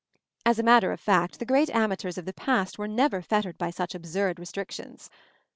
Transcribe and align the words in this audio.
As 0.47 0.57
a 0.57 0.63
matter 0.63 0.91
of 0.91 0.99
fact, 0.99 1.37
the 1.37 1.45
great 1.45 1.69
amateurs 1.69 2.17
of 2.17 2.25
the 2.25 2.33
past 2.33 2.79
were 2.79 2.87
never 2.87 3.21
fettered 3.21 3.59
by 3.59 3.69
such 3.69 3.93
absurd 3.93 4.39
restrictions. 4.39 5.11